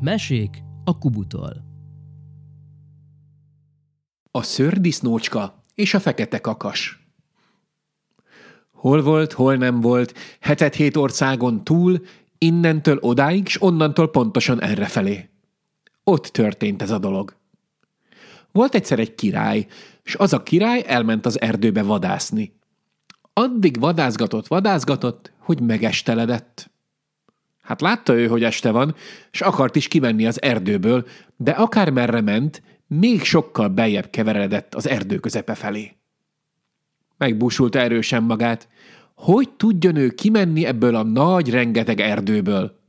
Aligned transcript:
Mesék 0.00 0.62
a 0.84 0.98
Kubutól. 0.98 1.64
A 4.30 4.42
szördisznócska 4.42 5.62
és 5.74 5.94
a 5.94 6.00
fekete 6.00 6.38
kakas. 6.38 7.08
Hol 8.72 9.02
volt, 9.02 9.32
hol 9.32 9.56
nem 9.56 9.80
volt, 9.80 10.14
hetet-hét 10.40 10.96
országon 10.96 11.64
túl, 11.64 12.00
innentől 12.38 12.98
odáig, 13.00 13.48
s 13.48 13.62
onnantól 13.62 14.10
pontosan 14.10 14.62
errefelé. 14.62 15.28
Ott 16.04 16.26
történt 16.26 16.82
ez 16.82 16.90
a 16.90 16.98
dolog. 16.98 17.36
Volt 18.52 18.74
egyszer 18.74 18.98
egy 18.98 19.14
király, 19.14 19.66
s 20.02 20.14
az 20.14 20.32
a 20.32 20.42
király 20.42 20.84
elment 20.86 21.26
az 21.26 21.40
erdőbe 21.40 21.82
vadászni. 21.82 22.58
Addig 23.32 23.80
vadászgatott, 23.80 24.46
vadászgatott, 24.46 25.32
hogy 25.38 25.60
megesteledett. 25.60 26.69
Hát 27.70 27.80
látta 27.80 28.14
ő, 28.14 28.26
hogy 28.26 28.44
este 28.44 28.70
van, 28.70 28.94
és 29.30 29.40
akart 29.40 29.76
is 29.76 29.88
kimenni 29.88 30.26
az 30.26 30.42
erdőből, 30.42 31.06
de 31.36 31.50
akármerre 31.50 32.20
ment, 32.20 32.62
még 32.86 33.24
sokkal 33.24 33.68
beljebb 33.68 34.10
keveredett 34.10 34.74
az 34.74 34.88
erdő 34.88 35.18
közepe 35.18 35.54
felé. 35.54 35.96
Megbúsult 37.16 37.74
erősen 37.74 38.22
magát. 38.22 38.68
Hogy 39.14 39.50
tudjon 39.50 39.96
ő 39.96 40.08
kimenni 40.08 40.66
ebből 40.66 40.94
a 40.94 41.02
nagy, 41.02 41.50
rengeteg 41.50 42.00
erdőből? 42.00 42.80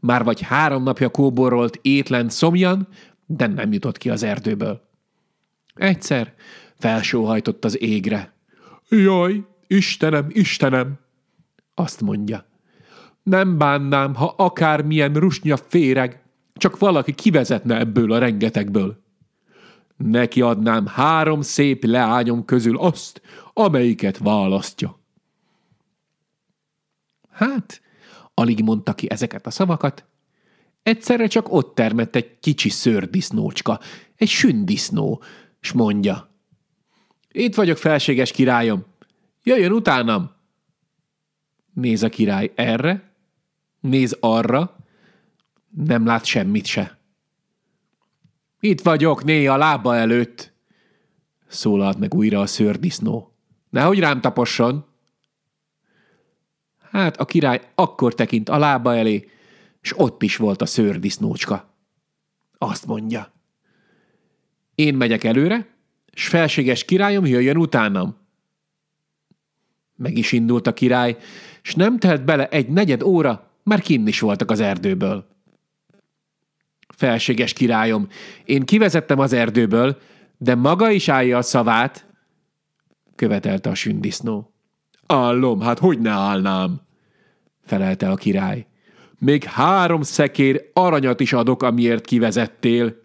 Már 0.00 0.24
vagy 0.24 0.40
három 0.40 0.82
napja 0.82 1.08
kóborolt 1.08 1.78
étlen 1.82 2.28
szomjan, 2.28 2.88
de 3.26 3.46
nem 3.46 3.72
jutott 3.72 3.98
ki 3.98 4.10
az 4.10 4.22
erdőből. 4.22 4.88
Egyszer 5.74 6.34
felsóhajtott 6.78 7.64
az 7.64 7.82
égre. 7.82 8.34
Jaj, 8.88 9.44
Istenem, 9.66 10.26
Istenem! 10.28 10.98
Azt 11.74 12.00
mondja. 12.00 12.48
Nem 13.22 13.58
bánnám, 13.58 14.14
ha 14.14 14.34
akármilyen 14.36 15.14
rusnya 15.14 15.56
féreg, 15.56 16.22
csak 16.54 16.78
valaki 16.78 17.14
kivezetne 17.14 17.78
ebből 17.78 18.12
a 18.12 18.18
rengetegből. 18.18 19.02
Neki 19.96 20.40
adnám 20.40 20.86
három 20.86 21.40
szép 21.40 21.84
leányom 21.84 22.44
közül 22.44 22.78
azt, 22.78 23.22
amelyiket 23.52 24.18
választja. 24.18 25.00
Hát, 27.30 27.80
alig 28.34 28.62
mondta 28.62 28.94
ki 28.94 29.10
ezeket 29.10 29.46
a 29.46 29.50
szavakat, 29.50 30.04
egyszerre 30.82 31.26
csak 31.26 31.52
ott 31.52 31.74
termett 31.74 32.16
egy 32.16 32.38
kicsi 32.38 32.68
szőrdisznócska, 32.68 33.80
egy 34.16 34.28
sündisznó, 34.28 35.22
s 35.60 35.72
mondja. 35.72 36.34
Itt 37.28 37.54
vagyok, 37.54 37.76
felséges 37.76 38.30
királyom, 38.30 38.84
jöjjön 39.42 39.72
utánam! 39.72 40.30
Néz 41.74 42.02
a 42.02 42.08
király 42.08 42.52
erre, 42.54 43.09
néz 43.80 44.16
arra, 44.20 44.76
nem 45.70 46.06
lát 46.06 46.24
semmit 46.24 46.66
se. 46.66 46.98
Itt 48.60 48.80
vagyok, 48.80 49.24
né 49.24 49.46
a 49.46 49.56
lába 49.56 49.96
előtt, 49.96 50.52
szólalt 51.46 51.98
meg 51.98 52.14
újra 52.14 52.40
a 52.40 52.46
szőrdisznó. 52.46 53.34
Nehogy 53.70 53.98
rám 53.98 54.20
taposson. 54.20 54.84
Hát 56.90 57.16
a 57.16 57.24
király 57.24 57.70
akkor 57.74 58.14
tekint 58.14 58.48
a 58.48 58.58
lába 58.58 58.96
elé, 58.96 59.28
és 59.80 59.98
ott 59.98 60.22
is 60.22 60.36
volt 60.36 60.62
a 60.62 60.66
szőrdisznócska. 60.66 61.74
Azt 62.58 62.86
mondja. 62.86 63.32
Én 64.74 64.94
megyek 64.94 65.24
előre, 65.24 65.66
s 66.12 66.28
felséges 66.28 66.84
királyom 66.84 67.26
jöjjön 67.26 67.56
utánam. 67.56 68.16
Meg 69.96 70.18
is 70.18 70.32
indult 70.32 70.66
a 70.66 70.72
király, 70.72 71.16
s 71.62 71.74
nem 71.74 71.98
telt 71.98 72.24
bele 72.24 72.48
egy 72.48 72.68
negyed 72.68 73.02
óra, 73.02 73.49
már 73.70 73.80
kinn 73.80 74.06
is 74.06 74.20
voltak 74.20 74.50
az 74.50 74.60
erdőből. 74.60 75.26
Felséges 76.96 77.52
királyom, 77.52 78.08
én 78.44 78.64
kivezettem 78.64 79.18
az 79.18 79.32
erdőből, 79.32 79.98
de 80.38 80.54
maga 80.54 80.90
is 80.90 81.08
állja 81.08 81.36
a 81.38 81.42
szavát, 81.42 82.06
követelte 83.14 83.70
a 83.70 83.74
sündisznó. 83.74 84.52
Állom, 85.06 85.60
hát 85.60 85.78
hogy 85.78 85.98
ne 85.98 86.10
állnám, 86.10 86.80
felelte 87.64 88.10
a 88.10 88.14
király. 88.14 88.66
Még 89.18 89.44
három 89.44 90.02
szekér 90.02 90.70
aranyat 90.72 91.20
is 91.20 91.32
adok, 91.32 91.62
amiért 91.62 92.04
kivezettél. 92.04 92.96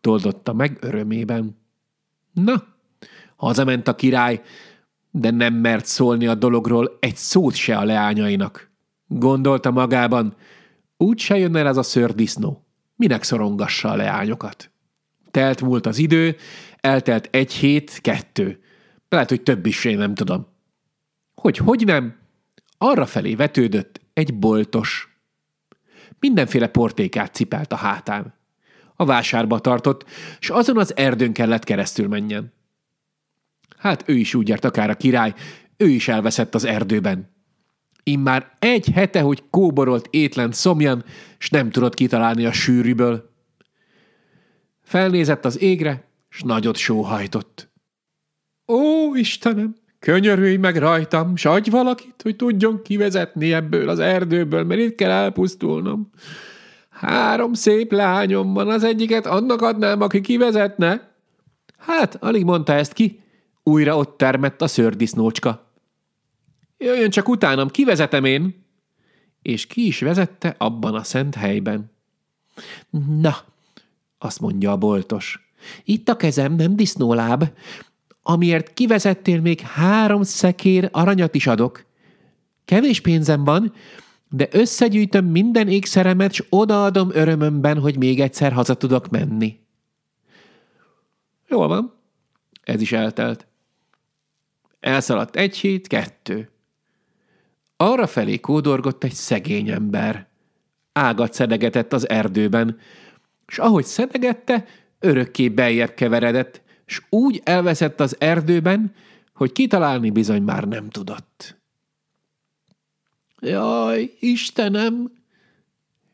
Toldotta 0.00 0.52
meg 0.52 0.78
örömében. 0.80 1.58
Na, 2.32 2.64
hazament 3.36 3.88
a 3.88 3.94
király, 3.94 4.42
de 5.10 5.30
nem 5.30 5.54
mert 5.54 5.86
szólni 5.86 6.26
a 6.26 6.34
dologról 6.34 6.96
egy 7.00 7.16
szót 7.16 7.54
se 7.54 7.76
a 7.76 7.84
leányainak. 7.84 8.72
Gondolta 9.06 9.70
magában, 9.70 10.36
úgy 10.96 11.18
se 11.18 11.38
jön 11.38 11.56
el 11.56 11.66
ez 11.66 11.76
a 11.76 11.82
szördisznó. 11.82 12.66
Minek 12.96 13.22
szorongassa 13.22 13.90
a 13.90 13.96
leányokat? 13.96 14.70
Telt 15.30 15.60
múlt 15.60 15.86
az 15.86 15.98
idő, 15.98 16.36
eltelt 16.80 17.28
egy 17.30 17.52
hét, 17.52 17.98
kettő. 18.00 18.60
Lehet, 19.08 19.28
hogy 19.28 19.42
több 19.42 19.66
is, 19.66 19.84
én 19.84 19.98
nem 19.98 20.14
tudom. 20.14 20.46
Hogy 21.34 21.56
hogy 21.56 21.84
nem? 21.84 22.16
Arra 22.78 23.06
felé 23.06 23.34
vetődött 23.34 24.00
egy 24.12 24.38
boltos. 24.38 25.18
Mindenféle 26.18 26.66
portékát 26.66 27.34
cipelt 27.34 27.72
a 27.72 27.76
hátán. 27.76 28.34
A 28.96 29.04
vásárba 29.04 29.58
tartott, 29.58 30.04
s 30.40 30.50
azon 30.50 30.78
az 30.78 30.96
erdőn 30.96 31.32
kellett 31.32 31.64
keresztül 31.64 32.08
menjen. 32.08 32.52
Hát 33.76 34.02
ő 34.06 34.16
is 34.16 34.34
úgy 34.34 34.48
járt 34.48 34.64
akár 34.64 34.90
a 34.90 34.94
király, 34.94 35.34
ő 35.76 35.88
is 35.88 36.08
elveszett 36.08 36.54
az 36.54 36.64
erdőben. 36.64 37.33
Immár 38.04 38.56
egy 38.58 38.88
hete, 38.94 39.20
hogy 39.20 39.42
kóborolt 39.50 40.08
étlen 40.10 40.52
szomjan, 40.52 41.04
s 41.38 41.50
nem 41.50 41.70
tudott 41.70 41.94
kitalálni 41.94 42.44
a 42.46 42.52
sűrűből. 42.52 43.30
Felnézett 44.82 45.44
az 45.44 45.60
égre, 45.60 46.08
s 46.28 46.42
nagyot 46.42 46.76
sóhajtott. 46.76 47.72
Ó, 48.66 49.14
Istenem, 49.14 49.74
könyörülj 49.98 50.56
meg 50.56 50.76
rajtam, 50.76 51.36
s 51.36 51.44
adj 51.44 51.70
valakit, 51.70 52.22
hogy 52.22 52.36
tudjon 52.36 52.82
kivezetni 52.82 53.52
ebből 53.52 53.88
az 53.88 53.98
erdőből, 53.98 54.64
mert 54.64 54.80
itt 54.80 54.94
kell 54.94 55.10
elpusztulnom. 55.10 56.10
Három 56.90 57.52
szép 57.52 57.92
lányom 57.92 58.52
van, 58.52 58.68
az 58.68 58.84
egyiket 58.84 59.26
annak 59.26 59.62
adnám, 59.62 60.00
aki 60.00 60.20
kivezetne. 60.20 61.14
Hát, 61.78 62.16
alig 62.22 62.44
mondta 62.44 62.72
ezt 62.72 62.92
ki, 62.92 63.22
újra 63.62 63.96
ott 63.96 64.16
termett 64.16 64.62
a 64.62 64.66
szördisznócska. 64.66 65.63
Jöjjön 66.78 67.10
csak 67.10 67.28
utánam, 67.28 67.68
kivezetem 67.68 68.24
én! 68.24 68.64
És 69.42 69.66
ki 69.66 69.86
is 69.86 70.00
vezette 70.00 70.54
abban 70.58 70.94
a 70.94 71.02
szent 71.02 71.34
helyben. 71.34 71.90
Na, 73.20 73.36
azt 74.18 74.40
mondja 74.40 74.70
a 74.70 74.76
boltos. 74.76 75.52
Itt 75.84 76.08
a 76.08 76.16
kezem, 76.16 76.54
nem 76.54 76.76
disznóláb. 76.76 77.44
Amiért 78.22 78.74
kivezettél, 78.74 79.40
még 79.40 79.60
három 79.60 80.22
szekér 80.22 80.88
aranyat 80.92 81.34
is 81.34 81.46
adok. 81.46 81.84
Kevés 82.64 83.00
pénzem 83.00 83.44
van, 83.44 83.72
de 84.28 84.48
összegyűjtöm 84.50 85.26
minden 85.26 85.68
ékszeremet, 85.68 86.32
s 86.32 86.44
odaadom 86.48 87.10
örömömben, 87.12 87.78
hogy 87.78 87.98
még 87.98 88.20
egyszer 88.20 88.52
haza 88.52 88.74
tudok 88.74 89.08
menni. 89.08 89.60
Jól 91.48 91.68
van. 91.68 91.94
Ez 92.62 92.80
is 92.80 92.92
eltelt. 92.92 93.46
Elszaladt 94.80 95.36
egy 95.36 95.56
hét, 95.56 95.86
kettő. 95.86 96.53
Arra 97.76 98.06
felé 98.06 98.40
kódorgott 98.40 99.04
egy 99.04 99.12
szegény 99.12 99.68
ember. 99.68 100.26
Ágat 100.92 101.32
szedegetett 101.32 101.92
az 101.92 102.08
erdőben, 102.08 102.78
és 103.46 103.58
ahogy 103.58 103.84
szedegette, 103.84 104.64
örökké 104.98 105.48
beljebb 105.48 105.94
keveredett, 105.94 106.62
és 106.86 107.02
úgy 107.08 107.40
elveszett 107.44 108.00
az 108.00 108.16
erdőben, 108.20 108.94
hogy 109.34 109.52
kitalálni 109.52 110.10
bizony 110.10 110.42
már 110.42 110.64
nem 110.64 110.88
tudott. 110.88 111.56
Jaj, 113.40 114.14
Istenem! 114.18 115.12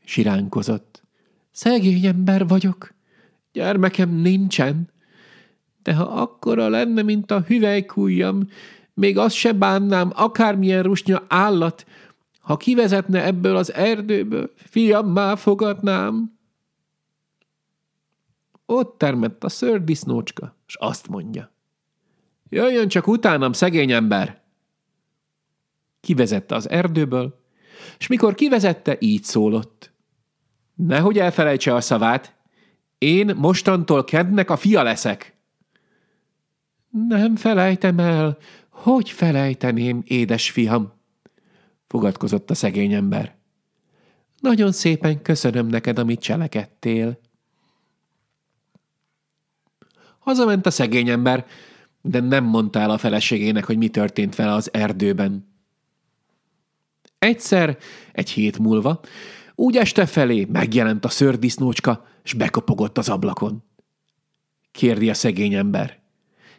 siránkozott. 0.05 1.02
Szegény 1.50 2.06
ember 2.06 2.46
vagyok. 2.46 2.94
Gyermekem 3.52 4.11
nincsen. 4.11 4.88
De 5.82 5.94
ha 5.94 6.05
akkora 6.05 6.69
lenne, 6.69 7.02
mint 7.02 7.31
a 7.31 7.40
hüvelykújjam, 7.40 8.49
még 8.94 9.19
azt 9.19 9.34
se 9.34 9.52
bánnám, 9.52 10.12
akármilyen 10.14 10.82
rusnya 10.82 11.22
állat, 11.28 11.87
ha 12.40 12.56
kivezetne 12.56 13.25
ebből 13.25 13.56
az 13.56 13.72
erdőből, 13.72 14.50
már 15.04 15.38
fogadnám. 15.38 16.38
Ott 18.66 18.98
termett 18.98 19.44
a 19.44 19.48
szördisznócska, 19.48 20.56
és 20.66 20.75
azt 20.75 21.08
mondja. 21.08 21.52
Jöjjön 22.48 22.88
csak 22.88 23.06
utánam, 23.06 23.52
szegény 23.52 23.92
ember! 23.92 24.42
Kivezette 26.00 26.54
az 26.54 26.69
erdőből, 26.69 27.40
és 27.98 28.06
mikor 28.06 28.34
kivezette, 28.34 28.96
így 28.98 29.25
szólott. 29.25 29.92
Nehogy 30.75 31.19
elfelejtse 31.19 31.75
a 31.75 31.81
szavát, 31.81 32.34
én 32.98 33.34
mostantól 33.37 34.04
kednek 34.04 34.50
a 34.50 34.56
fia 34.56 34.82
leszek. 34.82 35.37
Nem 37.08 37.37
felejtem 37.37 37.98
el, 37.98 38.38
hogy 38.82 39.11
felejteném, 39.11 40.03
édes 40.05 40.50
fiam? 40.50 40.93
fogadkozott 41.87 42.50
a 42.50 42.55
szegény 42.55 42.93
ember. 42.93 43.35
Nagyon 44.41 44.73
szépen 44.73 45.23
köszönöm 45.23 45.67
neked, 45.67 45.99
amit 45.99 46.21
cselekedtél. 46.21 47.21
Hazament 50.19 50.67
a 50.67 50.71
szegény 50.71 51.09
ember, 51.09 51.47
de 52.03 52.21
nem 52.21 52.44
mondta 52.44 52.81
el 52.81 52.91
a 52.91 52.99
feleségének, 52.99 53.65
hogy 53.65 53.77
mi 53.77 53.88
történt 53.88 54.35
vele 54.35 54.53
az 54.53 54.73
erdőben. 54.73 55.49
Egyszer, 57.19 57.79
egy 58.12 58.31
hét 58.31 58.59
múlva, 58.59 59.00
úgy 59.55 59.76
este 59.76 60.06
felé 60.06 60.47
megjelent 60.53 61.05
a 61.05 61.09
szördisznócska, 61.09 62.06
és 62.25 62.33
bekopogott 62.33 62.99
az 62.99 63.09
ablakon. 63.09 63.62
Kérdi 64.71 65.11
a 65.11 65.15
szegény 65.15 65.55
ember. 65.55 65.99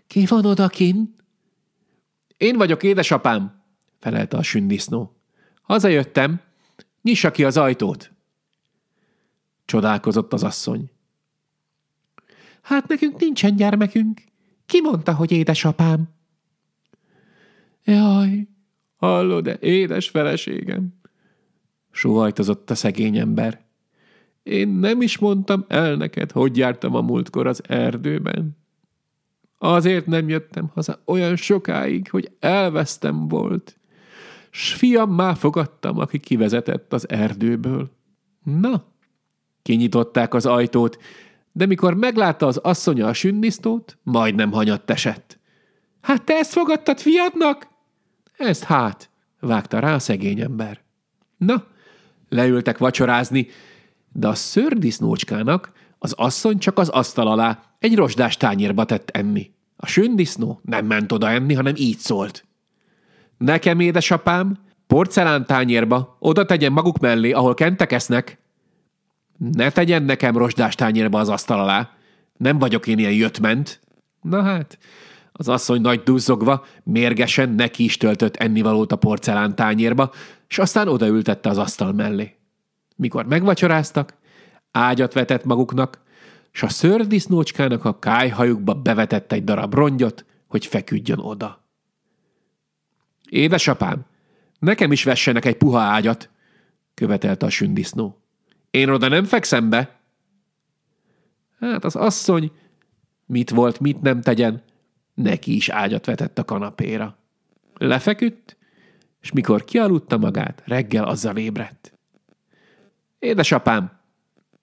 Ki 0.08 0.26
van 0.26 0.46
odakin? 0.46 1.16
Én 2.42 2.58
vagyok, 2.58 2.84
édesapám, 2.84 3.64
felelte 4.00 4.38
a 4.38 4.44
sündisznó. 4.44 5.16
Hazajöttem, 5.62 6.42
nyissa 7.02 7.32
ki 7.32 7.44
az 7.44 7.58
ajtót. 7.58 8.12
Csodálkozott 9.66 10.34
az 10.34 10.44
asszony. 10.44 10.92
Hát 12.62 12.88
nekünk 12.88 13.20
nincsen 13.20 13.56
gyermekünk. 13.56 14.22
Ki 14.66 14.82
mondta, 14.82 15.14
hogy 15.14 15.32
édesapám? 15.32 16.10
Jaj, 17.84 18.48
hallod-e, 18.96 19.58
édes 19.60 20.10
feleségem? 20.10 20.94
Sóhajtozott 21.92 22.70
a 22.70 22.76
szegény 22.76 23.18
ember. 23.18 23.62
Én 24.44 24.68
nem 24.68 25.02
is 25.02 25.18
mondtam 25.18 25.66
el 25.68 25.96
neked, 25.96 26.32
hogy 26.32 26.58
jártam 26.58 26.96
a 26.96 27.02
múltkor 27.02 27.48
az 27.48 27.62
erdőben. 27.68 28.58
Azért 29.64 30.06
nem 30.06 30.30
jöttem 30.30 30.72
haza 30.74 31.02
olyan 31.06 31.36
sokáig, 31.36 32.10
hogy 32.10 32.32
elvesztem 32.40 33.28
volt. 33.28 33.78
S 34.50 34.74
fiam 34.74 35.14
már 35.14 35.36
fogadtam, 35.36 35.98
aki 35.98 36.20
kivezetett 36.20 36.94
az 36.94 37.10
erdőből. 37.10 37.92
Na, 38.44 38.84
kinyitották 39.62 40.34
az 40.34 40.46
ajtót, 40.46 40.98
de 41.52 41.66
mikor 41.66 41.94
meglátta 41.94 42.48
az 42.48 42.58
asszonya 42.58 43.08
a 43.08 43.14
sünnisztót, 43.14 43.98
majdnem 44.04 44.52
hanyatt 44.52 44.90
esett. 44.90 45.40
Hát 46.02 46.24
te 46.24 46.34
ezt 46.34 46.52
fogadtad 46.52 47.00
fiadnak? 47.00 47.68
Ezt 48.38 48.64
hát, 48.64 49.10
vágta 49.40 49.80
rá 49.80 49.94
a 49.94 50.00
szegény 50.00 50.40
ember. 50.40 50.82
Na, 51.38 51.64
leültek 52.30 52.78
vacsorázni, 52.78 53.48
de 54.12 54.28
a 54.28 54.36
szördisznócskának 54.36 55.72
az 56.00 56.14
asszony 56.14 56.58
csak 56.58 56.78
az 56.78 56.90
asztal 56.90 57.28
alá 57.28 57.71
egy 57.82 57.96
rozsdás 57.96 58.38
tányérba 58.38 58.86
tett 58.86 59.10
enni. 59.10 59.52
A 59.76 59.88
sündisznó 59.88 60.60
nem 60.64 60.86
ment 60.86 61.12
oda 61.12 61.30
enni, 61.30 61.54
hanem 61.54 61.74
így 61.78 61.98
szólt. 61.98 62.46
Nekem, 63.38 63.80
édesapám, 63.80 64.58
porcelán 64.88 65.46
tányérba 65.46 66.18
oda 66.20 66.46
tegyen 66.46 66.72
maguk 66.72 67.00
mellé, 67.00 67.32
ahol 67.32 67.54
kentek 67.54 67.92
esznek. 67.92 68.38
Ne 69.38 69.70
tegyen 69.70 70.04
nekem 70.04 70.38
rozsdás 70.38 70.76
tányérba 70.76 71.20
az 71.20 71.30
asztal 71.30 71.60
alá. 71.60 71.90
Nem 72.38 72.60
vagyok 72.60 72.88
én 72.88 73.00
ilyen 73.00 73.14
jöttment. 73.14 73.80
Na 74.22 74.42
hát, 74.42 74.78
az 75.32 75.50
asszony 75.50 75.82
nagy 75.82 76.04
duzzogva, 76.04 76.66
mérgesen 76.84 77.50
neki 77.50 77.84
is 77.84 77.98
töltött 77.98 78.36
ennivalót 78.36 78.92
a 78.92 78.96
porcelán 78.96 79.56
tányérba, 79.56 80.12
és 80.48 80.60
aztán 80.60 80.88
odaültette 80.88 81.50
az 81.50 81.58
asztal 81.58 81.94
mellé. 81.94 82.36
Mikor 82.96 83.26
megvacsoráztak, 83.26 84.14
ágyat 84.72 85.14
vetett 85.14 85.44
maguknak, 85.44 86.02
s 86.52 86.64
a 86.64 86.70
szördisznócskának 86.70 87.86
a 87.86 88.00
kájhajukba 88.00 88.74
bevetett 88.74 89.32
egy 89.32 89.44
darab 89.44 89.74
rongyot, 89.74 90.26
hogy 90.48 90.66
feküdjön 90.66 91.20
oda. 91.20 91.66
Édesapám, 93.30 94.06
nekem 94.60 94.92
is 94.92 95.04
vessenek 95.04 95.46
egy 95.46 95.58
puha 95.58 95.80
ágyat, 95.80 96.30
követelte 96.94 97.46
a 97.46 97.50
sündisznó. 97.50 98.22
Én 98.72 98.90
oda 98.90 99.08
nem 99.08 99.24
fekszem 99.24 99.70
be. 99.70 100.00
Hát 101.60 101.86
az 101.86 101.96
asszony, 101.96 102.52
mit 103.26 103.50
volt, 103.50 103.80
mit 103.80 104.02
nem 104.02 104.22
tegyen, 104.22 104.64
neki 105.14 105.56
is 105.56 105.70
ágyat 105.70 106.06
vetett 106.06 106.38
a 106.38 106.46
kanapéra. 106.46 107.18
Lefeküdt, 107.74 108.58
és 109.22 109.32
mikor 109.32 109.64
kialudta 109.64 110.18
magát, 110.18 110.64
reggel 110.66 111.04
azzal 111.04 111.38
ébredt. 111.38 111.94
Édesapám, 113.20 114.01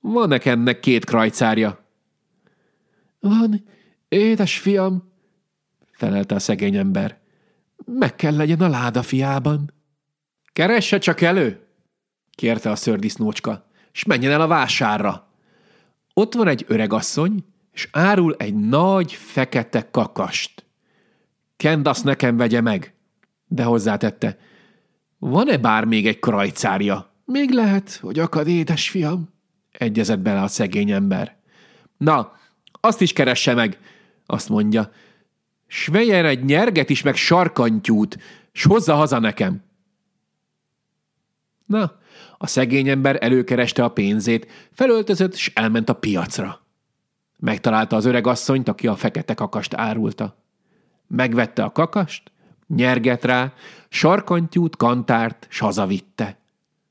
van 0.00 0.32
e 0.32 0.40
ennek 0.42 0.80
két 0.80 1.04
krajcárja? 1.04 1.86
Van, 3.20 3.64
édes 4.08 4.58
fiam, 4.58 5.12
felelte 5.92 6.34
a 6.34 6.38
szegény 6.38 6.76
ember. 6.76 7.18
Meg 7.84 8.16
kell 8.16 8.36
legyen 8.36 8.60
a 8.60 8.68
láda 8.68 9.02
fiában. 9.02 9.72
Keresse 10.52 10.98
csak 10.98 11.20
elő, 11.20 11.66
kérte 12.30 12.70
a 12.70 12.76
szördisznócska, 12.76 13.66
és 13.92 14.04
menjen 14.04 14.32
el 14.32 14.40
a 14.40 14.46
vásárra. 14.46 15.32
Ott 16.14 16.34
van 16.34 16.48
egy 16.48 16.64
öregasszony, 16.68 17.44
és 17.72 17.88
árul 17.92 18.34
egy 18.38 18.54
nagy, 18.54 19.12
fekete 19.12 19.90
kakast. 19.90 20.64
Kend 21.56 21.86
azt 21.86 22.04
nekem 22.04 22.36
vegye 22.36 22.60
meg, 22.60 22.94
de 23.46 23.62
hozzátette. 23.62 24.38
Van-e 25.18 25.56
bár 25.56 25.84
még 25.84 26.06
egy 26.06 26.18
krajcárja? 26.18 27.12
Még 27.24 27.50
lehet, 27.50 27.92
hogy 27.92 28.18
akad, 28.18 28.48
édes 28.48 28.90
fiam, 28.90 29.37
egyezett 29.78 30.18
bele 30.18 30.42
a 30.42 30.48
szegény 30.48 30.90
ember. 30.90 31.36
Na, 31.96 32.32
azt 32.80 33.00
is 33.00 33.12
keresse 33.12 33.54
meg, 33.54 33.78
azt 34.26 34.48
mondja. 34.48 34.90
S 35.66 35.86
vegyen 35.86 36.24
egy 36.24 36.44
nyerget 36.44 36.90
is, 36.90 37.02
meg 37.02 37.16
sarkantyút, 37.16 38.18
s 38.52 38.64
hozza 38.64 38.94
haza 38.94 39.18
nekem. 39.18 39.62
Na, 41.66 41.98
a 42.38 42.46
szegény 42.46 42.88
ember 42.88 43.18
előkereste 43.20 43.84
a 43.84 43.88
pénzét, 43.88 44.46
felöltözött, 44.72 45.34
és 45.34 45.52
elment 45.54 45.88
a 45.88 45.92
piacra. 45.92 46.60
Megtalálta 47.36 47.96
az 47.96 48.04
öreg 48.04 48.26
asszonyt, 48.26 48.68
aki 48.68 48.86
a 48.86 48.96
fekete 48.96 49.34
kakast 49.34 49.74
árulta. 49.74 50.42
Megvette 51.06 51.64
a 51.64 51.72
kakast, 51.72 52.32
nyerget 52.66 53.24
rá, 53.24 53.52
sarkantyút, 53.88 54.76
kantárt, 54.76 55.46
s 55.50 55.58
hazavitte. 55.58 56.38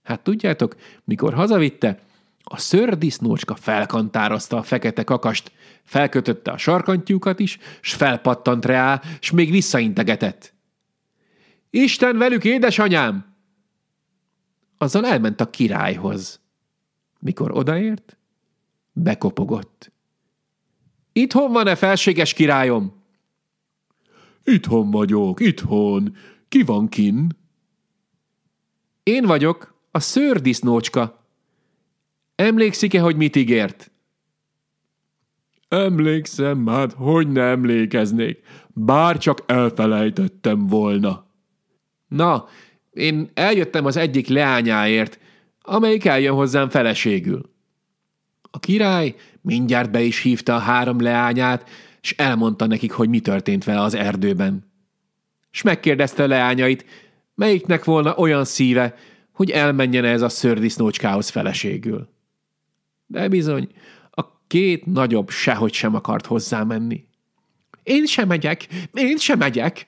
Hát 0.04 0.20
tudjátok, 0.20 0.76
mikor 1.04 1.34
hazavitte, 1.34 2.00
a 2.50 2.58
szördisznócska 2.58 3.56
felkantározta 3.56 4.58
a 4.58 4.64
fekete 4.64 5.04
kakast, 5.04 5.52
felkötötte 5.84 6.52
a 6.52 6.58
sarkantyúkat 6.58 7.40
is, 7.40 7.58
s 7.82 7.94
felpattant 7.94 8.66
rá, 8.66 9.02
s 9.20 9.32
még 9.32 9.52
visszaintegetett. 9.52 10.54
Isten 11.70 12.18
velük, 12.18 12.44
édesanyám! 12.44 13.36
Azzal 14.78 15.06
elment 15.06 15.42
a 15.42 15.50
királyhoz. 15.50 16.40
Mikor 17.20 17.52
odaért, 17.52 18.18
bekopogott. 18.92 19.92
Itthon 21.12 21.52
van-e 21.52 21.76
felséges 21.76 22.34
királyom? 22.34 23.04
Itthon 24.44 24.92
vagyok, 24.92 25.40
itthon. 25.40 26.16
Ki 26.48 26.64
van 26.64 26.90
kin? 26.90 27.38
Én 29.04 29.26
vagyok, 29.26 29.76
a 29.92 30.00
szőrdisznócska. 30.00 31.27
Emlékszik-e, 32.38 33.00
hogy 33.00 33.16
mit 33.16 33.36
ígért? 33.36 33.92
Emlékszem, 35.68 36.68
hát 36.68 36.94
hogy 36.94 37.28
ne 37.28 37.42
emlékeznék, 37.42 38.40
bár 38.68 39.18
csak 39.18 39.44
elfelejtettem 39.46 40.68
volna. 40.68 41.26
Na, 42.08 42.48
én 42.92 43.30
eljöttem 43.34 43.86
az 43.86 43.98
egyik 43.98 44.28
leányáért, 44.28 45.20
amelyik 45.62 46.06
eljön 46.06 46.34
hozzám 46.34 46.70
feleségül. 46.70 47.50
A 48.52 48.60
király 48.60 49.16
mindjárt 49.42 49.92
be 49.92 50.02
is 50.02 50.22
hívta 50.22 50.56
a 50.56 50.60
három 50.60 51.02
leányát, 51.02 51.70
és 52.02 52.16
elmondta 52.18 52.66
nekik, 52.66 52.92
hogy 52.92 53.10
mi 53.10 53.20
történt 53.20 53.64
vele 53.64 53.82
az 53.82 53.94
erdőben. 53.94 54.72
És 55.52 55.62
megkérdezte 55.62 56.24
a 56.24 56.28
leányait, 56.28 56.86
melyiknek 57.36 57.84
volna 57.84 58.16
olyan 58.16 58.46
szíve, 58.46 58.96
hogy 59.32 59.50
elmenjen 59.52 60.06
ez 60.06 60.22
a 60.22 60.30
szördisznócskához 60.30 61.30
feleségül. 61.30 62.16
De 63.08 63.28
bizony, 63.28 63.72
a 64.12 64.24
két 64.48 64.86
nagyobb 64.86 65.30
sehogy 65.30 65.74
sem 65.74 65.96
akart 65.96 66.26
hozzá 66.26 66.64
menni. 66.64 67.06
Én 67.84 68.06
sem 68.06 68.28
megyek, 68.28 68.68
én 68.94 69.18
sem 69.18 69.38
megyek, 69.38 69.86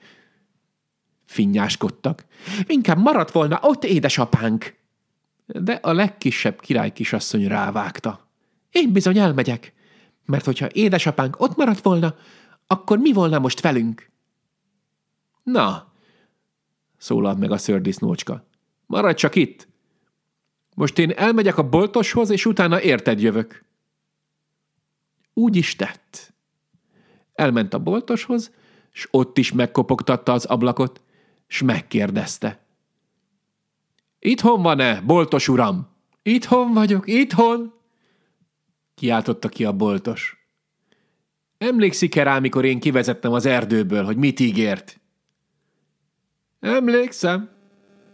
finnyáskodtak. 1.24 2.24
Inkább 2.66 2.98
maradt 2.98 3.30
volna 3.30 3.58
ott 3.62 3.84
édesapánk. 3.84 4.74
De 5.46 5.72
a 5.72 5.92
legkisebb 5.92 6.60
király 6.60 6.92
kisasszony 6.92 7.48
rávágta. 7.48 8.28
Én 8.70 8.92
bizony 8.92 9.18
elmegyek, 9.18 9.72
mert 10.24 10.44
hogyha 10.44 10.68
édesapánk 10.72 11.40
ott 11.40 11.56
maradt 11.56 11.80
volna, 11.80 12.14
akkor 12.66 12.98
mi 12.98 13.12
volna 13.12 13.38
most 13.38 13.60
velünk? 13.60 14.10
Na, 15.42 15.92
szólalt 16.96 17.38
meg 17.38 17.50
a 17.50 17.58
szördisznócska. 17.58 18.46
Maradj 18.86 19.16
csak 19.16 19.34
itt. 19.34 19.68
Most 20.74 20.98
én 20.98 21.10
elmegyek 21.10 21.58
a 21.58 21.68
boltoshoz, 21.68 22.30
és 22.30 22.46
utána 22.46 22.82
érted 22.82 23.20
jövök. 23.20 23.64
Úgy 25.34 25.56
is 25.56 25.76
tett. 25.76 26.32
Elment 27.34 27.74
a 27.74 27.78
boltoshoz, 27.78 28.50
és 28.92 29.08
ott 29.10 29.38
is 29.38 29.52
megkopogtatta 29.52 30.32
az 30.32 30.44
ablakot, 30.44 31.00
s 31.46 31.62
megkérdezte. 31.62 32.58
Itthon 34.18 34.62
van-e, 34.62 35.00
boltos 35.00 35.48
uram? 35.48 35.88
Itthon 36.22 36.72
vagyok, 36.72 37.08
itthon! 37.08 37.72
Kiáltotta 38.94 39.48
ki 39.48 39.64
a 39.64 39.72
boltos. 39.72 40.46
Emlékszik-e 41.58 42.22
rá, 42.22 42.38
mikor 42.38 42.64
én 42.64 42.80
kivezettem 42.80 43.32
az 43.32 43.46
erdőből, 43.46 44.04
hogy 44.04 44.16
mit 44.16 44.40
ígért? 44.40 45.00
Emlékszem, 46.60 47.50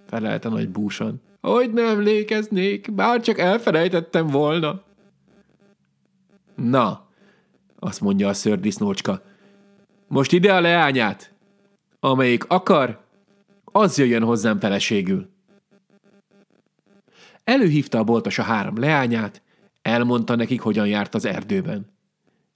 felelte 0.06 0.48
nagy 0.48 0.68
búsan. 0.68 1.22
Hogy 1.40 1.72
nem 1.72 1.86
emlékeznék, 1.86 2.94
bár 2.94 3.20
csak 3.20 3.38
elfelejtettem 3.38 4.26
volna. 4.26 4.82
Na, 6.54 7.08
azt 7.78 8.00
mondja 8.00 8.28
a 8.28 8.34
szördisznócska, 8.34 9.22
most 10.08 10.32
ide 10.32 10.54
a 10.54 10.60
leányát. 10.60 11.34
Amelyik 12.00 12.44
akar, 12.44 13.00
az 13.64 13.98
jöjjön 13.98 14.22
hozzám 14.22 14.60
feleségül. 14.60 15.28
Előhívta 17.44 17.98
a 17.98 18.04
boltos 18.04 18.38
a 18.38 18.42
három 18.42 18.78
leányát, 18.78 19.42
elmondta 19.82 20.34
nekik, 20.34 20.60
hogyan 20.60 20.86
járt 20.86 21.14
az 21.14 21.24
erdőben. 21.24 21.94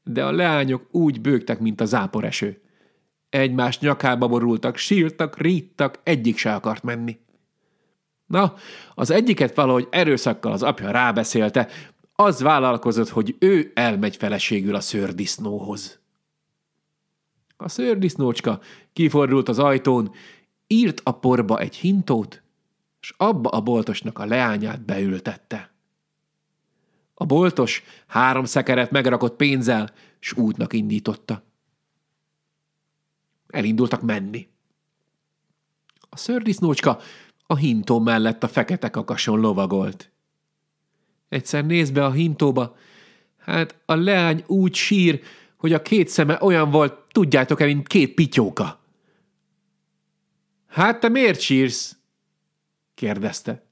De 0.05 0.25
a 0.25 0.33
leányok 0.33 0.87
úgy 0.91 1.21
bőgtek, 1.21 1.59
mint 1.59 1.81
a 1.81 1.85
záporeső. 1.85 2.63
Egymás 3.29 3.79
nyakába 3.79 4.29
borultak, 4.29 4.77
sírtak, 4.77 5.39
ríttak, 5.39 6.01
egyik 6.03 6.37
se 6.37 6.55
akart 6.55 6.83
menni. 6.83 7.19
Na, 8.31 8.55
az 8.95 9.11
egyiket 9.11 9.55
valahogy 9.55 9.89
erőszakkal 9.91 10.53
az 10.53 10.63
apja 10.63 10.91
rábeszélte, 10.91 11.69
az 12.13 12.41
vállalkozott, 12.41 13.09
hogy 13.09 13.37
ő 13.39 13.73
elmegy 13.75 14.17
feleségül 14.17 14.75
a 14.75 14.81
szőrdisznóhoz. 14.81 16.01
A 17.57 17.69
szőrdisznócska 17.69 18.61
kifordult 18.93 19.49
az 19.49 19.59
ajtón, 19.59 20.13
írt 20.67 21.01
a 21.05 21.13
porba 21.13 21.59
egy 21.59 21.77
hintót, 21.77 22.43
és 23.01 23.15
abba 23.17 23.49
a 23.49 23.61
boltosnak 23.61 24.19
a 24.19 24.25
leányát 24.25 24.85
beültette. 24.85 25.73
A 27.15 27.25
boltos 27.25 27.83
három 28.07 28.45
szekeret 28.45 28.91
megrakott 28.91 29.37
pénzzel, 29.37 29.93
s 30.19 30.33
útnak 30.33 30.73
indította. 30.73 31.43
Elindultak 33.47 34.03
menni. 34.03 34.49
A 36.11 36.17
szördisznócska 36.17 37.01
a 37.51 37.57
hintó 37.57 37.99
mellett 37.99 38.43
a 38.43 38.49
fekete 38.49 38.91
kakason 38.91 39.41
lovagolt. 39.41 40.11
Egyszer 41.29 41.67
néz 41.67 41.91
be 41.91 42.05
a 42.05 42.11
hintóba, 42.11 42.77
hát 43.39 43.81
a 43.85 43.95
leány 43.95 44.45
úgy 44.47 44.75
sír, 44.75 45.23
hogy 45.57 45.73
a 45.73 45.83
két 45.83 46.09
szeme 46.09 46.39
olyan 46.41 46.71
volt, 46.71 46.95
tudjátok-e, 47.13 47.65
mint 47.65 47.87
két 47.87 48.15
pityóka. 48.15 48.81
Hát 50.67 51.01
te 51.01 51.09
miért 51.09 51.41
sírsz? 51.41 51.97
kérdezte. 52.95 53.67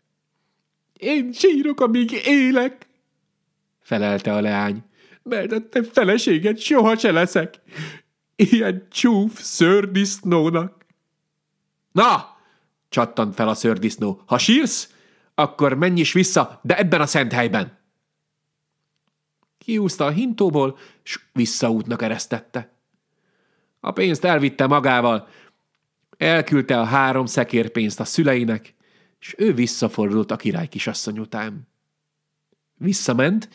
Én 0.92 1.32
sírok, 1.32 1.80
amíg 1.80 2.12
élek, 2.24 2.88
felelte 3.80 4.32
a 4.32 4.40
leány, 4.40 4.84
mert 5.22 5.52
a 5.52 5.68
te 5.68 5.82
feleséged 5.82 6.58
soha 6.58 6.96
se 6.96 7.12
leszek. 7.12 7.60
Ilyen 8.36 8.86
csúf 8.90 9.40
szördisznónak. 9.42 10.86
Na, 11.92 12.36
csattant 12.88 13.34
fel 13.34 13.48
a 13.48 13.54
szördisznó. 13.54 14.22
Ha 14.26 14.38
sírsz, 14.38 14.92
akkor 15.34 15.74
menj 15.74 16.00
is 16.00 16.12
vissza, 16.12 16.60
de 16.62 16.78
ebben 16.78 17.00
a 17.00 17.06
szent 17.06 17.32
helyben. 17.32 17.78
Kiúzta 19.58 20.04
a 20.04 20.10
hintóból, 20.10 20.78
s 21.02 21.18
visszaútnak 21.32 22.02
eresztette. 22.02 22.72
A 23.80 23.90
pénzt 23.90 24.24
elvitte 24.24 24.66
magával, 24.66 25.28
elküldte 26.16 26.80
a 26.80 26.84
három 26.84 27.26
szekér 27.26 27.70
pénzt 27.70 28.00
a 28.00 28.04
szüleinek, 28.04 28.74
és 29.20 29.34
ő 29.38 29.54
visszafordult 29.54 30.30
a 30.30 30.36
király 30.36 30.68
kisasszony 30.68 31.18
után. 31.18 31.68
Visszament, 32.74 33.48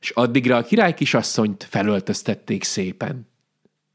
és 0.00 0.10
addigra 0.10 0.56
a 0.56 0.62
király 0.62 0.94
kisasszonyt 0.94 1.64
felöltöztették 1.64 2.64
szépen. 2.64 3.28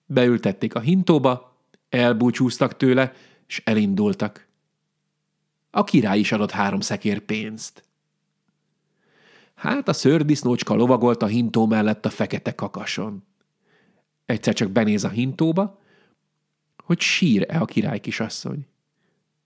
Beültették 0.05 0.75
a 0.75 0.79
hintóba, 0.79 1.59
elbúcsúztak 1.89 2.77
tőle, 2.77 3.13
és 3.47 3.61
elindultak. 3.65 4.47
A 5.75 5.83
király 5.83 6.19
is 6.19 6.31
adott 6.31 6.51
három 6.51 6.79
szekér 6.79 7.19
pénzt. 7.19 7.83
Hát 9.55 9.87
a 9.87 9.93
szördisznócska 9.93 10.73
lovagolt 10.73 11.21
a 11.21 11.25
hintó 11.25 11.65
mellett 11.65 12.05
a 12.05 12.09
fekete 12.09 12.55
kakason. 12.55 13.23
Egyszer 14.25 14.53
csak 14.53 14.71
benéz 14.71 15.03
a 15.03 15.09
hintóba, 15.09 15.81
hogy 16.83 16.99
sír-e 16.99 17.59
a 17.59 17.65
király 17.65 17.99
kisasszony. 17.99 18.67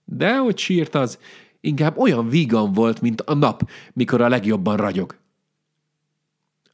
De 0.05 0.37
hogy 0.37 0.57
sírt 0.57 0.95
az, 0.95 1.19
inkább 1.59 1.97
olyan 1.97 2.29
vígan 2.29 2.73
volt, 2.73 3.01
mint 3.01 3.21
a 3.21 3.33
nap, 3.33 3.69
mikor 3.93 4.21
a 4.21 4.29
legjobban 4.29 4.77
ragyog. 4.77 5.17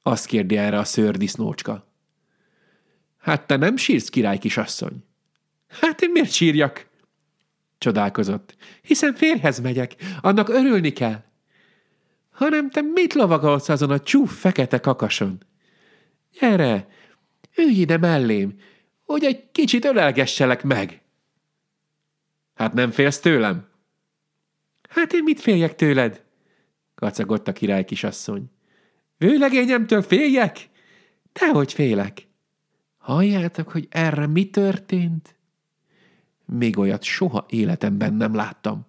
Azt 0.01 0.25
kérdi 0.25 0.57
erre 0.57 0.77
a 0.77 0.83
szőrdisznócska. 0.83 1.87
Hát 3.17 3.47
te 3.47 3.55
nem 3.55 3.77
sírsz, 3.77 4.09
király 4.09 4.37
kisasszony? 4.37 5.03
Hát 5.67 6.01
én 6.01 6.11
miért 6.11 6.31
sírjak? 6.31 6.93
Csodálkozott. 7.85 8.55
Hiszen 8.81 9.13
férhez 9.13 9.59
megyek, 9.59 9.95
annak 10.21 10.49
örülni 10.49 10.93
kell. 10.93 11.23
Hanem 12.31 12.69
te 12.69 12.81
mit 12.81 13.13
lovagolsz 13.13 13.69
azon 13.69 13.91
a 13.91 13.99
csúf 13.99 14.39
fekete 14.39 14.79
kakason? 14.79 15.43
Gyere, 16.39 16.87
ülj 17.57 17.73
ide 17.73 17.97
mellém, 17.97 18.59
hogy 19.03 19.23
egy 19.23 19.51
kicsit 19.51 19.85
ölelgesselek 19.85 20.63
meg. 20.63 21.01
Hát 22.55 22.73
nem 22.73 22.91
félsz 22.91 23.19
tőlem? 23.19 23.67
Hát 24.89 25.13
én 25.13 25.23
mit 25.23 25.39
féljek 25.39 25.75
tőled? 25.75 26.23
kacagott 26.95 27.47
a 27.47 27.53
király 27.53 27.85
kisasszony. 27.85 28.51
Vőlegényemtől 29.17 30.01
féljek? 30.01 30.69
Dehogy 31.33 31.73
félek. 31.73 32.27
Halljátok, 32.97 33.71
hogy 33.71 33.87
erre 33.89 34.27
mi 34.27 34.49
történt? 34.49 35.34
Még 36.45 36.77
olyat 36.77 37.03
soha 37.03 37.45
életemben 37.49 38.13
nem 38.13 38.35
láttam. 38.35 38.85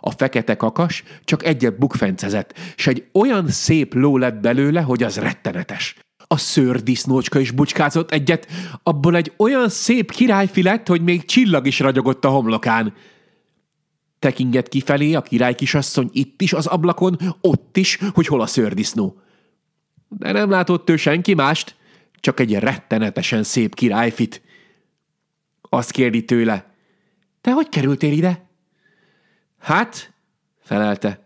A 0.00 0.10
fekete 0.10 0.56
kakas 0.56 1.02
csak 1.24 1.44
egyet 1.44 1.78
bukfencezett, 1.78 2.58
s 2.76 2.86
egy 2.86 3.08
olyan 3.12 3.48
szép 3.48 3.94
ló 3.94 4.16
lett 4.16 4.40
belőle, 4.40 4.80
hogy 4.80 5.02
az 5.02 5.16
rettenetes. 5.16 5.96
A 6.26 6.36
szőrdisznócska 6.36 7.38
is 7.38 7.50
bucskázott 7.50 8.10
egyet, 8.10 8.46
abból 8.82 9.16
egy 9.16 9.32
olyan 9.36 9.68
szép 9.68 10.10
királyfi 10.10 10.62
lett, 10.62 10.86
hogy 10.86 11.02
még 11.02 11.24
csillag 11.24 11.66
is 11.66 11.80
ragyogott 11.80 12.24
a 12.24 12.28
homlokán. 12.28 12.94
Tekingett 14.18 14.68
kifelé 14.68 15.14
a 15.14 15.22
király 15.22 15.54
kisasszony 15.54 16.10
itt 16.12 16.40
is 16.42 16.52
az 16.52 16.66
ablakon, 16.66 17.18
ott 17.40 17.76
is, 17.76 17.98
hogy 18.12 18.26
hol 18.26 18.40
a 18.40 18.46
szőrdisznó. 18.46 19.20
De 20.08 20.32
nem 20.32 20.50
látott 20.50 20.90
ő 20.90 20.96
senki 20.96 21.34
mást, 21.34 21.76
csak 22.20 22.40
egy 22.40 22.54
rettenetesen 22.54 23.42
szép 23.42 23.74
királyfit. 23.74 24.42
Azt 25.60 25.90
kérdi 25.90 26.24
tőle, 26.24 26.71
te 27.42 27.52
hogy 27.52 27.68
kerültél 27.68 28.12
ide? 28.12 28.46
Hát, 29.58 30.12
felelte, 30.60 31.24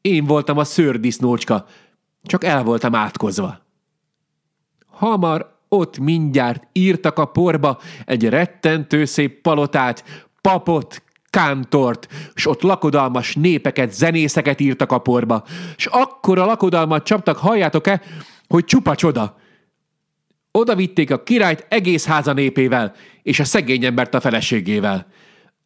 én 0.00 0.24
voltam 0.24 0.58
a 0.58 0.64
szőrdisznócska, 0.64 1.66
csak 2.22 2.44
el 2.44 2.62
voltam 2.62 2.94
átkozva. 2.94 3.60
Hamar 4.86 5.58
ott 5.68 5.98
mindjárt 5.98 6.68
írtak 6.72 7.18
a 7.18 7.24
porba 7.24 7.78
egy 8.04 8.28
rettentő 8.28 9.04
szép 9.04 9.40
palotát, 9.40 10.04
papot, 10.40 11.02
kántort, 11.30 12.08
s 12.34 12.46
ott 12.46 12.62
lakodalmas 12.62 13.34
népeket, 13.34 13.92
zenészeket 13.92 14.60
írtak 14.60 14.92
a 14.92 14.98
porba, 14.98 15.44
s 15.76 15.86
akkor 15.86 16.38
a 16.38 16.44
lakodalmat 16.44 17.04
csaptak, 17.04 17.36
halljátok-e, 17.36 18.02
hogy 18.48 18.64
csupa 18.64 18.94
csoda. 18.94 19.38
Oda 20.50 20.74
vitték 20.74 21.10
a 21.10 21.22
királyt 21.22 21.66
egész 21.68 22.06
háza 22.06 22.32
népével, 22.32 22.94
és 23.22 23.40
a 23.40 23.44
szegény 23.44 23.84
embert 23.84 24.14
a 24.14 24.20
feleségével. 24.20 25.06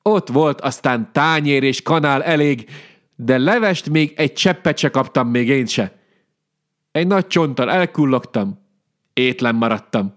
Ott 0.09 0.29
volt 0.29 0.61
aztán 0.61 1.13
tányér 1.13 1.63
és 1.63 1.83
kanál 1.83 2.23
elég, 2.23 2.71
de 3.17 3.39
levest 3.39 3.91
még 3.91 4.13
egy 4.17 4.33
cseppet 4.33 4.79
se 4.79 4.89
kaptam 4.89 5.29
még 5.29 5.49
én 5.49 5.67
se. 5.67 5.93
Egy 6.93 7.07
nagy 7.07 7.27
csonttal 7.27 7.71
elkullogtam, 7.71 8.59
étlen 9.13 9.55
maradtam. 9.55 10.15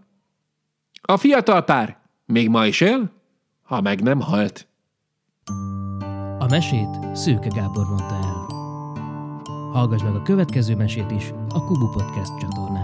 A 1.01 1.17
fiatal 1.17 1.63
pár 1.63 1.98
még 2.25 2.50
ma 2.50 2.65
is 2.65 2.81
él, 2.81 3.12
ha 3.63 3.81
meg 3.81 4.01
nem 4.01 4.19
halt. 4.19 4.67
A 6.39 6.46
mesét 6.50 7.15
Szőke 7.15 7.50
Gábor 7.55 7.86
mondta 7.86 8.15
el. 8.15 8.48
Hallgass 9.72 10.01
meg 10.01 10.15
a 10.15 10.22
következő 10.22 10.75
mesét 10.75 11.12
is 11.12 11.31
a 11.50 11.65
Kubu 11.65 11.89
Podcast 11.89 12.39
csatornáján. 12.39 12.78